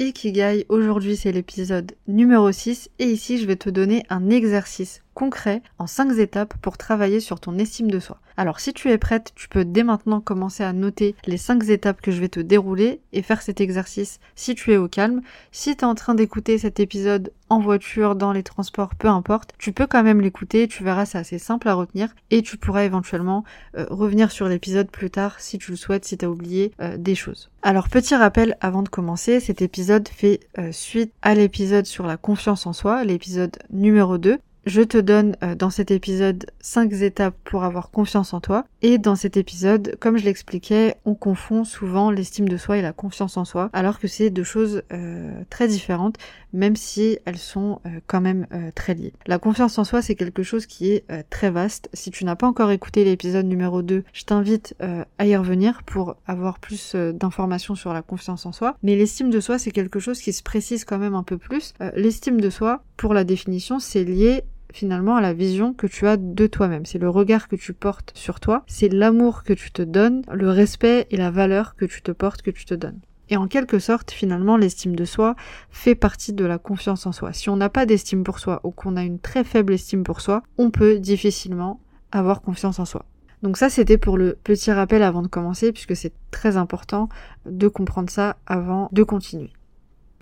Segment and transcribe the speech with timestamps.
[0.00, 0.66] Ikigai.
[0.68, 5.86] Aujourd'hui c'est l'épisode numéro 6 et ici je vais te donner un exercice concret en
[5.86, 8.18] 5 étapes pour travailler sur ton estime de soi.
[8.36, 12.00] Alors si tu es prête, tu peux dès maintenant commencer à noter les 5 étapes
[12.00, 15.22] que je vais te dérouler et faire cet exercice si tu es au calme.
[15.52, 19.52] Si tu es en train d'écouter cet épisode en voiture, dans les transports, peu importe,
[19.58, 22.84] tu peux quand même l'écouter, tu verras c'est assez simple à retenir et tu pourras
[22.84, 23.44] éventuellement
[23.76, 26.96] euh, revenir sur l'épisode plus tard si tu le souhaites, si tu as oublié euh,
[26.96, 27.50] des choses.
[27.62, 32.16] Alors petit rappel avant de commencer, cet épisode fait euh, suite à l'épisode sur la
[32.16, 34.38] confiance en soi, l'épisode numéro 2.
[34.66, 38.64] Je te donne euh, dans cet épisode 5 étapes pour avoir confiance en toi.
[38.80, 42.92] Et dans cet épisode, comme je l'expliquais, on confond souvent l'estime de soi et la
[42.92, 46.16] confiance en soi, alors que c'est deux choses euh, très différentes,
[46.54, 49.12] même si elles sont euh, quand même très liées.
[49.26, 51.88] La confiance en soi, c'est quelque chose qui est très vaste.
[51.92, 54.76] Si tu n'as pas encore écouté l'épisode numéro 2, je t'invite
[55.18, 58.76] à y revenir pour avoir plus d'informations sur la confiance en soi.
[58.82, 61.74] Mais l'estime de soi, c'est quelque chose qui se précise quand même un peu plus.
[61.96, 64.44] l'estime de soi, pour la définition, c'est lié
[64.74, 66.84] finalement à la vision que tu as de toi-même.
[66.84, 70.50] C'est le regard que tu portes sur toi, c'est l'amour que tu te donnes, le
[70.50, 72.98] respect et la valeur que tu te portes, que tu te donnes.
[73.30, 75.36] Et en quelque sorte, finalement, l'estime de soi
[75.70, 77.32] fait partie de la confiance en soi.
[77.32, 80.20] Si on n'a pas d'estime pour soi ou qu'on a une très faible estime pour
[80.20, 81.80] soi, on peut difficilement
[82.12, 83.06] avoir confiance en soi.
[83.42, 87.08] Donc ça, c'était pour le petit rappel avant de commencer, puisque c'est très important
[87.46, 89.52] de comprendre ça avant de continuer.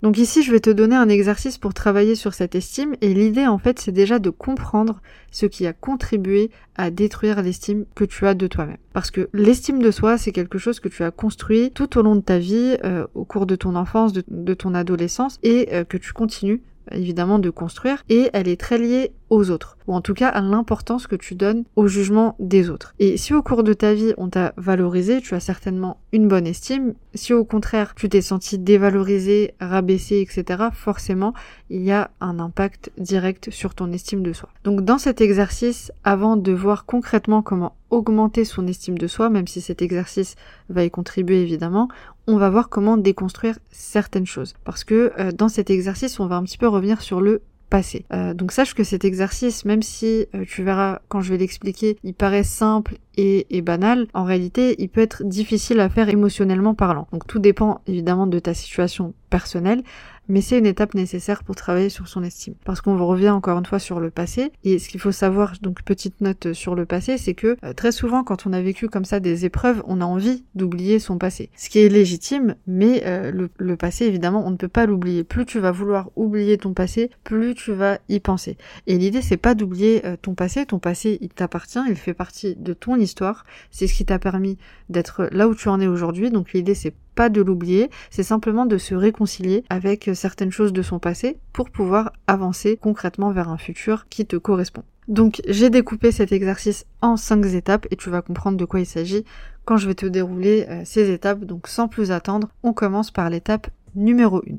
[0.03, 3.47] Donc ici, je vais te donner un exercice pour travailler sur cette estime et l'idée
[3.47, 8.27] en fait, c'est déjà de comprendre ce qui a contribué à détruire l'estime que tu
[8.27, 8.79] as de toi-même.
[8.93, 12.17] Parce que l'estime de soi, c'est quelque chose que tu as construit tout au long
[12.17, 15.97] de ta vie, euh, au cours de ton enfance, de, ton adolescence et euh, que
[15.97, 20.15] tu continues évidemment de construire et elle est très liée aux autres ou en tout
[20.15, 22.95] cas à l'importance que tu donnes au jugement des autres.
[22.99, 26.47] Et si au cours de ta vie on t'a valorisé, tu as certainement une bonne
[26.47, 26.95] estime.
[27.15, 31.33] Si au contraire tu t'es senti dévalorisé, rabaissé, etc., forcément
[31.71, 34.51] il y a un impact direct sur ton estime de soi.
[34.65, 39.47] Donc dans cet exercice, avant de voir concrètement comment augmenter son estime de soi, même
[39.47, 40.35] si cet exercice
[40.69, 41.89] va y contribuer évidemment,
[42.27, 44.55] on va voir comment déconstruire certaines choses.
[44.65, 48.05] Parce que euh, dans cet exercice, on va un petit peu revenir sur le passé.
[48.13, 51.97] Euh, donc sache que cet exercice, même si euh, tu verras quand je vais l'expliquer,
[52.05, 56.75] il paraît simple et, et, banal, en réalité, il peut être difficile à faire émotionnellement
[56.75, 57.09] parlant.
[57.13, 59.83] Donc tout dépend évidemment de ta situation personnelle,
[60.29, 62.55] mais c'est une étape nécessaire pour travailler sur son estime.
[62.65, 65.83] Parce qu'on revient encore une fois sur le passé, et ce qu'il faut savoir, donc
[65.83, 69.05] petite note sur le passé, c'est que euh, très souvent quand on a vécu comme
[69.05, 71.51] ça des épreuves, on a envie d'oublier son passé.
[71.57, 75.25] Ce qui est légitime, mais euh, le, passé, évidemment, on ne peut pas l'oublier.
[75.25, 78.57] Plus tu vas vouloir oublier ton passé, plus tu vas y penser.
[78.87, 82.55] Et l'idée, c'est pas d'oublier euh, ton passé, ton passé, il t'appartient, il fait partie
[82.57, 84.57] de ton histoire, c'est ce qui t'a permis
[84.89, 88.65] d'être là où tu en es aujourd'hui, donc l'idée, c'est pas de l'oublier, c'est simplement
[88.65, 93.59] de se réconcilier avec certaines choses de son passé pour pouvoir avancer concrètement vers un
[93.59, 94.85] futur qui te correspond.
[95.09, 98.87] Donc j'ai découpé cet exercice en cinq étapes et tu vas comprendre de quoi il
[98.87, 99.25] s'agit
[99.65, 101.45] quand je vais te dérouler euh, ces étapes.
[101.45, 104.57] Donc sans plus attendre, on commence par l'étape numéro 1.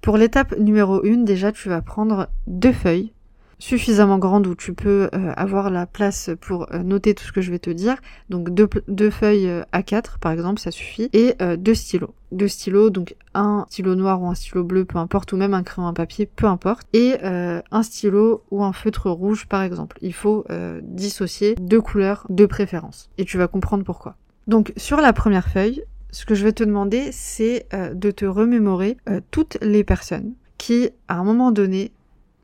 [0.00, 3.12] Pour l'étape numéro 1, déjà tu vas prendre deux feuilles
[3.58, 7.40] suffisamment grande où tu peux euh, avoir la place pour euh, noter tout ce que
[7.40, 7.96] je vais te dire.
[8.30, 11.10] Donc deux, feuilles euh, A4 par exemple, ça suffit.
[11.12, 12.14] Et deux stylos.
[12.32, 15.62] Deux stylos, donc un stylo noir ou un stylo bleu, peu importe, ou même un
[15.62, 16.86] crayon à papier, peu importe.
[16.92, 19.98] Et un stylo ou un feutre rouge par exemple.
[20.02, 20.44] Il faut
[20.82, 23.10] dissocier deux couleurs de préférence.
[23.18, 24.16] Et tu vas comprendre pourquoi.
[24.46, 28.96] Donc sur la première feuille, ce que je vais te demander, c'est de te remémorer
[29.30, 31.92] toutes les personnes qui, à un moment donné,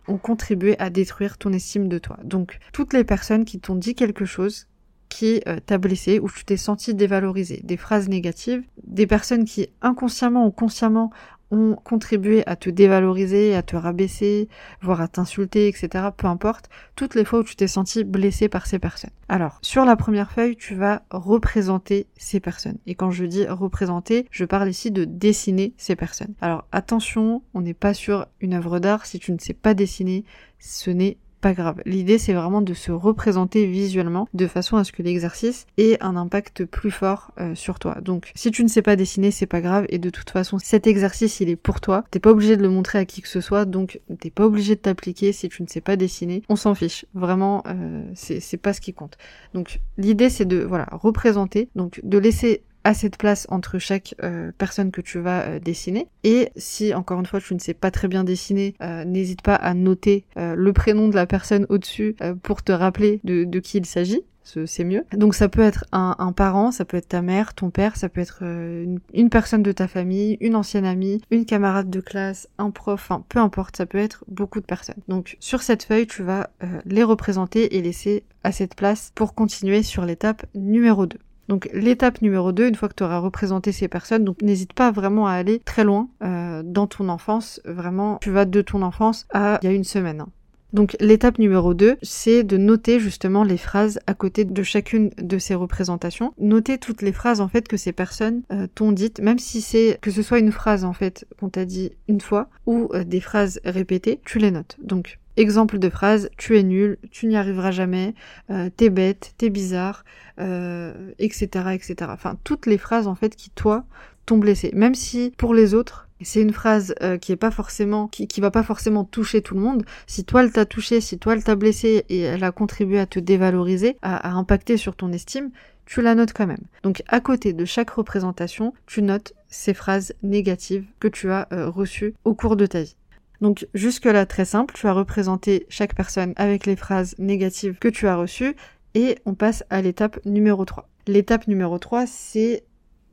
[0.09, 2.19] ont contribué à détruire ton estime de toi.
[2.25, 4.67] Donc, toutes les personnes qui t'ont dit quelque chose
[5.09, 9.69] qui euh, t'a blessé ou tu t'es senti dévalorisé, des phrases négatives, des personnes qui
[9.81, 11.11] inconsciemment ou consciemment
[11.55, 14.49] ont contribué à te dévaloriser, à te rabaisser,
[14.83, 16.09] voire à t'insulter, etc.
[16.17, 19.11] Peu importe, toutes les fois où tu t'es senti blessé par ces personnes.
[19.29, 22.79] Alors, sur la première feuille, tu vas représenter ces personnes.
[22.87, 26.35] Et quand je dis représenter, je parle ici de dessiner ces personnes.
[26.41, 29.07] Alors attention, on n'est pas sur une œuvre d'art.
[29.07, 30.25] Si tu ne sais pas dessiner,
[30.59, 31.83] ce n'est pas grave.
[31.85, 36.17] L'idée c'est vraiment de se représenter visuellement de façon à ce que l'exercice ait un
[36.17, 37.99] impact plus fort euh, sur toi.
[38.01, 40.87] Donc si tu ne sais pas dessiner, c'est pas grave et de toute façon cet
[40.87, 42.03] exercice il est pour toi.
[42.11, 44.75] T'es pas obligé de le montrer à qui que ce soit, donc t'es pas obligé
[44.75, 46.43] de t'appliquer si tu ne sais pas dessiner.
[46.49, 47.05] On s'en fiche.
[47.13, 49.19] Vraiment, euh, c'est pas ce qui compte.
[49.53, 54.53] Donc l'idée c'est de voilà représenter, donc de laisser assez de place entre chaque euh,
[54.57, 56.07] personne que tu vas euh, dessiner.
[56.23, 59.55] Et si, encore une fois, tu ne sais pas très bien dessiner, euh, n'hésite pas
[59.57, 64.23] à noter le prénom de la personne au-dessus pour te rappeler de, qui il s'agit
[64.67, 65.05] c'est mieux.
[65.13, 68.21] Donc ça peut être un, parent, ça peut être ta mère, ton père, ça peut
[68.21, 72.71] être une, une, personne de ta famille, une ancienne amie, une camarade de classe, un
[72.71, 75.01] prof, enfin peu importe, ça peut être beaucoup de personnes.
[75.09, 76.51] Donc sur cette feuille, tu vas
[76.85, 81.17] les représenter et laisser assez de place pour continuer sur l'étape numéro 2.
[81.49, 84.91] Donc l'étape numéro 2, une fois que tu auras représenté ces personnes, donc n'hésite pas
[84.91, 87.61] vraiment à aller très loin euh, dans ton enfance.
[87.65, 90.21] Vraiment, tu vas de ton enfance à il y a une semaine.
[90.21, 90.29] Hein.
[90.75, 95.39] Donc l'étape numéro 2, c'est de noter justement les phrases à côté de chacune de
[95.39, 96.35] ces représentations.
[96.37, 99.99] Noter toutes les phrases en fait que ces personnes euh, t'ont dites, même si c'est
[100.01, 103.21] que ce soit une phrase en fait qu'on t'a dit une fois ou euh, des
[103.21, 104.77] phrases répétées, tu les notes.
[104.83, 108.15] Donc Exemple de phrase, tu es nul, tu n'y arriveras jamais,
[108.51, 110.05] euh, t'es bête, t'es bizarre,
[110.41, 112.11] euh, etc., etc.
[112.11, 113.85] Enfin, toutes les phrases en fait qui toi
[114.27, 114.71] t'ont blessé.
[114.75, 118.41] Même si pour les autres, c'est une phrase euh, qui est pas forcément, qui, qui
[118.41, 119.85] va pas forcément toucher tout le monde.
[120.07, 123.07] Si toi elle t'a touché, si toi elle t'a blessé et elle a contribué à
[123.07, 125.51] te dévaloriser, à, à impacter sur ton estime,
[125.87, 126.65] tu la notes quand même.
[126.83, 131.69] Donc à côté de chaque représentation, tu notes ces phrases négatives que tu as euh,
[131.69, 132.97] reçues au cours de ta vie.
[133.41, 138.07] Donc jusque-là, très simple, tu as représenté chaque personne avec les phrases négatives que tu
[138.07, 138.55] as reçues
[138.95, 140.89] et on passe à l'étape numéro 3.
[141.07, 142.65] L'étape numéro 3, c'est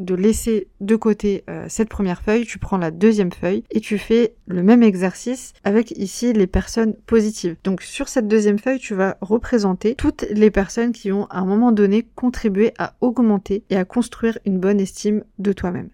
[0.01, 3.97] de laisser de côté euh, cette première feuille, tu prends la deuxième feuille et tu
[3.97, 7.55] fais le même exercice avec ici les personnes positives.
[7.63, 11.45] Donc sur cette deuxième feuille, tu vas représenter toutes les personnes qui ont à un
[11.45, 15.89] moment donné contribué à augmenter et à construire une bonne estime de toi-même.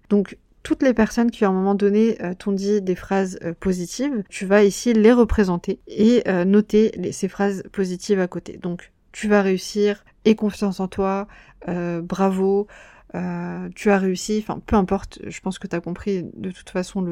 [0.64, 4.24] Toutes les personnes qui à un moment donné euh, t'ont dit des phrases euh, positives,
[4.30, 8.58] tu vas ici les représenter et euh, noter ces phrases positives à côté.
[8.58, 11.28] Donc tu vas réussir, et confiance en toi,
[11.66, 12.68] bravo,
[13.76, 17.04] tu as réussi, enfin peu importe, je pense que tu as compris de toute façon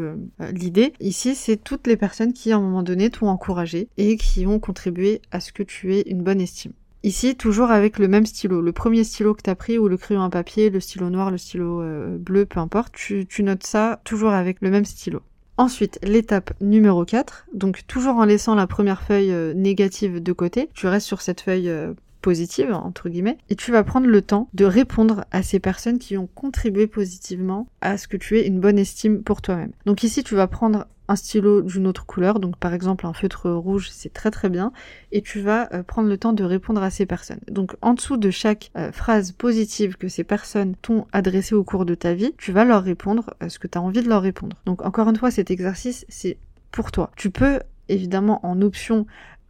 [0.51, 0.93] l'idée.
[0.99, 4.59] Ici, c'est toutes les personnes qui à un moment donné t'ont encouragé et qui ont
[4.59, 6.73] contribué à ce que tu aies une bonne estime.
[7.05, 8.61] Ici, toujours avec le même stylo.
[8.61, 11.29] Le premier stylo que tu as pris ou le crayon à papier, le stylo noir,
[11.29, 15.21] le stylo euh, bleu, peu importe, tu, tu notes ça toujours avec le même stylo.
[15.57, 20.67] Ensuite, l'étape numéro 4, donc toujours en laissant la première feuille euh, négative de côté,
[20.73, 21.93] tu restes sur cette feuille euh,
[22.23, 26.17] positive, entre guillemets, et tu vas prendre le temps de répondre à ces personnes qui
[26.17, 29.73] ont contribué positivement à ce que tu aies une bonne estime pour toi-même.
[29.85, 33.49] Donc ici, tu vas prendre un stylo d'une autre couleur, donc par exemple un feutre
[33.49, 34.71] rouge, c'est très très bien,
[35.11, 37.39] et tu vas euh, prendre le temps de répondre à ces personnes.
[37.49, 41.85] Donc en dessous de chaque euh, phrase positive que ces personnes t'ont adressée au cours
[41.85, 44.21] de ta vie, tu vas leur répondre euh, ce que tu as envie de leur
[44.21, 44.57] répondre.
[44.65, 46.37] Donc encore une fois, cet exercice, c'est
[46.71, 47.11] pour toi.
[47.15, 49.05] Tu peux évidemment en option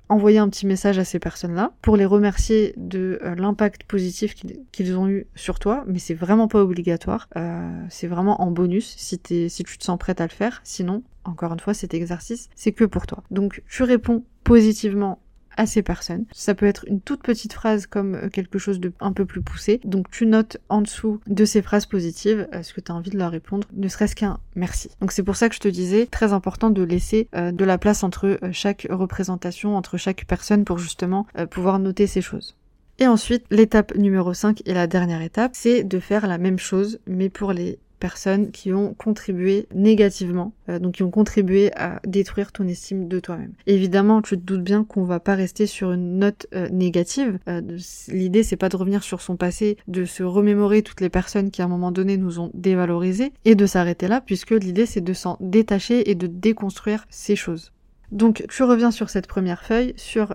[0.08, 4.36] envoyer un petit message à ces personnes-là pour les remercier de l'impact positif
[4.72, 7.28] qu'ils ont eu sur toi, mais c'est vraiment pas obligatoire.
[7.90, 9.20] C'est vraiment en bonus si,
[9.50, 10.62] si tu te sens prête à le faire.
[10.64, 13.24] Sinon, encore une fois, cet exercice, c'est que pour toi.
[13.32, 15.20] Donc, tu réponds positivement
[15.58, 16.26] à ces personnes.
[16.32, 19.42] Ça peut être une toute petite phrase comme euh, quelque chose de un peu plus
[19.42, 19.80] poussé.
[19.84, 23.10] Donc tu notes en dessous de ces phrases positives euh, ce que tu as envie
[23.10, 24.90] de leur répondre, ne serait-ce qu'un merci.
[25.02, 27.78] Donc c'est pour ça que je te disais, très important de laisser euh, de la
[27.78, 32.56] place entre chaque représentation, entre chaque personne pour justement pouvoir noter ces choses.
[32.98, 37.00] Et ensuite, l'étape numéro 5 et la dernière étape, c'est de faire la même chose,
[37.08, 42.52] mais pour les personnes qui ont contribué négativement, euh, donc qui ont contribué à détruire
[42.52, 43.54] ton estime de toi-même.
[43.68, 47.40] Évidemment, tu te doutes bien qu'on va pas rester sur une note euh, négative.
[47.48, 47.62] Euh,
[48.08, 51.62] l'idée, c'est pas de revenir sur son passé, de se remémorer toutes les personnes qui
[51.62, 55.14] à un moment donné nous ont dévalorisé et de s'arrêter là, puisque l'idée c'est de
[55.14, 57.72] s'en détacher et de déconstruire ces choses.
[58.12, 60.34] Donc tu reviens sur cette première feuille, sur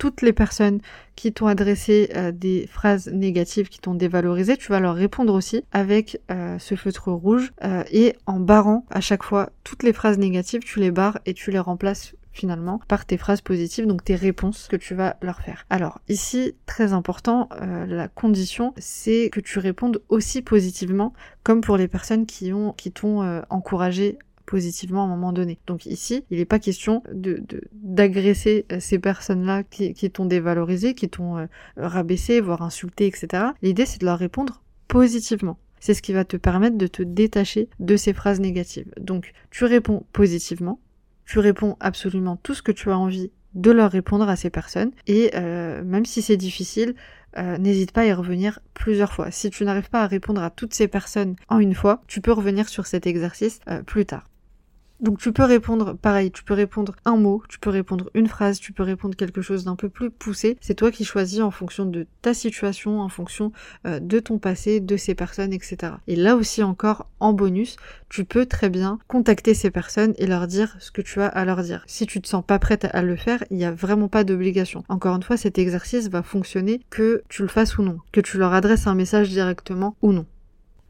[0.00, 0.80] toutes les personnes
[1.14, 5.62] qui t'ont adressé euh, des phrases négatives, qui t'ont dévalorisé, tu vas leur répondre aussi
[5.72, 10.16] avec euh, ce feutre rouge euh, et en barrant à chaque fois toutes les phrases
[10.16, 14.14] négatives, tu les barres et tu les remplaces finalement par tes phrases positives, donc tes
[14.14, 15.66] réponses que tu vas leur faire.
[15.68, 21.88] Alors ici, très important, la condition, c'est que tu répondes aussi positivement, comme pour les
[21.88, 24.16] personnes qui ont qui t'ont encouragé
[24.50, 25.58] positivement à un moment donné.
[25.68, 27.40] Donc ici, il n'est pas question de
[27.72, 33.44] d'agresser euh, ces personnes-là qui, qui t'ont dévalorisé, qui t'ont euh, rabaissé, voire insulté, etc.
[33.62, 35.56] L'idée, c'est de leur répondre positivement.
[35.78, 38.92] C'est ce qui va te permettre de te détacher de ces phrases négatives.
[39.00, 40.80] Donc, tu réponds positivement,
[41.26, 44.90] tu réponds absolument tout ce que tu as envie de leur répondre à ces personnes.
[45.06, 46.96] Et euh, même si c'est difficile,
[47.38, 49.30] euh, n'hésite pas à y revenir plusieurs fois.
[49.30, 52.32] Si tu n'arrives pas à répondre à toutes ces personnes en une fois, tu peux
[52.32, 54.24] revenir sur cet exercice plus tard.
[55.00, 58.60] Donc tu peux répondre pareil, tu peux répondre un mot, tu peux répondre une phrase,
[58.60, 60.58] tu peux répondre quelque chose d'un peu plus poussé.
[60.60, 63.50] C'est toi qui choisis en fonction de ta situation, en fonction
[63.86, 65.94] euh, de ton passé, de ces personnes, etc.
[66.06, 67.76] Et là aussi encore, en bonus,
[68.10, 71.44] tu peux très bien contacter ces personnes et leur dire ce que tu as à
[71.46, 71.82] leur dire.
[71.86, 74.84] Si tu te sens pas prête à le faire, il n'y a vraiment pas d'obligation.
[74.90, 78.36] Encore une fois, cet exercice va fonctionner que tu le fasses ou non, que tu
[78.36, 80.26] leur adresses un message directement ou non.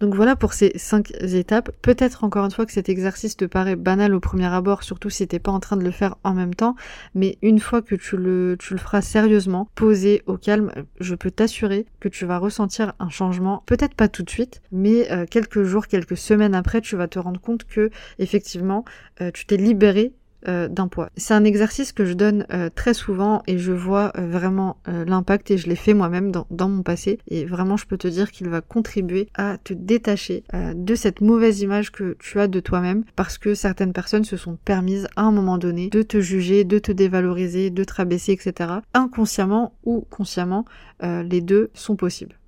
[0.01, 1.71] Donc voilà pour ces cinq étapes.
[1.83, 5.29] Peut-être encore une fois que cet exercice te paraît banal au premier abord, surtout si
[5.29, 6.75] t'es pas en train de le faire en même temps,
[7.15, 11.31] mais une fois que tu le, tu le feras sérieusement, posé, au calme, je peux
[11.31, 15.65] t'assurer que tu vas ressentir un changement, peut-être pas tout de suite, mais euh, quelques
[15.65, 18.87] jours, quelques semaines après, tu vas te rendre compte que effectivement,
[19.21, 20.15] euh, tu t'es libéré
[20.49, 21.11] euh, d'un poids.
[21.17, 25.51] C'est un exercice que je donne euh, très souvent et je vois euh, vraiment l'impact
[25.51, 28.31] et je l'ai fait moi-même dans, dans, mon passé et vraiment je peux te dire
[28.31, 33.05] qu'il va contribuer à te détacher de cette mauvaise image que tu as de toi-même
[33.17, 36.79] parce que certaines personnes se sont permises à un moment donné de te juger, de
[36.79, 38.71] te dévaloriser, de te rabaisser, etc.
[38.95, 40.65] Inconsciemment ou consciemment,
[41.03, 42.40] les deux sont possibles.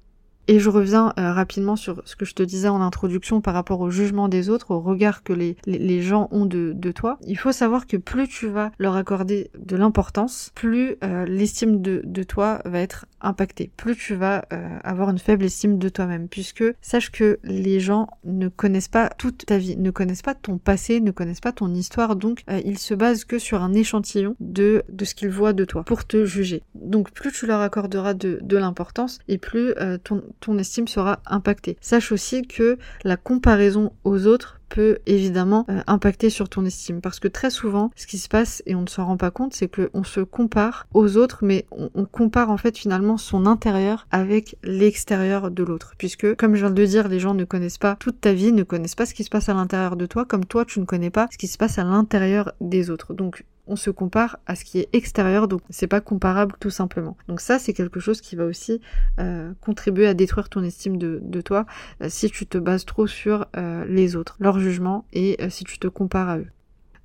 [0.49, 3.81] Et je reviens euh, rapidement sur ce que je te disais en introduction par rapport
[3.81, 7.19] au jugement des autres, au regard que les, les, gens ont de, de, toi.
[7.27, 12.03] Il faut savoir que plus tu vas leur accorder de l'importance, plus euh, l'estime de,
[12.05, 16.27] de, toi va être impactée, plus tu vas euh, avoir une faible estime de toi-même,
[16.27, 20.59] puisque sache que les gens ne connaissent pas toute ta vie, ne connaissent pas ton
[20.59, 24.83] passé, ne connaissent pas ton histoire, donc ils se basent que sur un échantillon de,
[24.89, 26.63] de ce qu'ils voient de toi pour te juger.
[26.75, 29.73] Donc plus tu leur accorderas de, de l'importance et plus
[30.03, 31.77] ton, ton estime sera impactée.
[31.81, 37.01] Sache aussi que la comparaison aux autres peut évidemment euh, impacter sur ton estime.
[37.03, 39.55] Parce que très souvent ce qui se passe et on ne s'en rend pas compte
[39.55, 44.07] c'est que on se compare aux autres mais on, compare en fait finalement son intérieur
[44.11, 45.93] avec l'extérieur de l'autre.
[45.99, 48.53] Puisque comme je viens de le dire les gens ne connaissent pas toute ta vie
[48.53, 50.85] ne connaissent pas ce qui se passe à l'intérieur de toi comme toi tu ne
[50.85, 53.13] connais pas ce qui se passe à l'intérieur des autres.
[53.13, 57.17] Donc on se compare à ce qui est extérieur, donc c'est pas comparable tout simplement.
[57.29, 58.81] Donc ça, c'est quelque chose qui va aussi
[59.19, 61.67] euh, contribuer à détruire ton estime de, toi
[62.03, 65.79] euh, si tu te bases trop sur euh, les autres, leur jugement, et si tu
[65.79, 66.47] te compares à eux.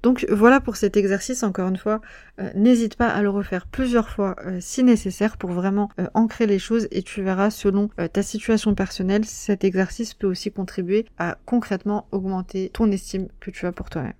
[0.03, 2.01] Donc voilà pour cet exercice, encore une fois,
[2.53, 7.01] n'hésite pas à le refaire plusieurs fois si nécessaire pour vraiment ancrer les choses et
[7.01, 12.91] tu verras selon ta situation personnelle, cet exercice peut aussi contribuer à concrètement augmenter ton
[12.91, 14.13] estime que tu as pour toi-même.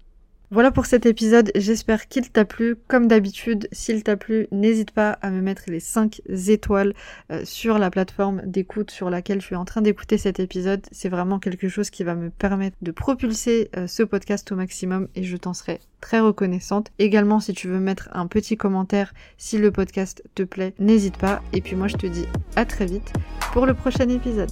[0.50, 2.78] Voilà pour cet épisode, j'espère qu'il t'a plu.
[2.88, 6.94] Comme d'habitude, s'il t'a plu, n'hésite pas à me mettre les 5 étoiles
[7.34, 10.88] euh, sur la plateforme d'écoute sur laquelle je suis en train d'écouter cet épisode.
[10.94, 15.10] C'est vraiment quelque chose qui va me permettre de propulser euh, ce podcast au maximum
[15.16, 16.92] et je t'en serai très reconnaissante.
[16.98, 21.42] Également, si tu veux mettre un petit commentaire si le podcast te plaît, n'hésite pas.
[21.52, 22.26] Et puis moi, je te dis
[22.56, 23.12] à très vite
[23.52, 24.52] pour le prochain épisode.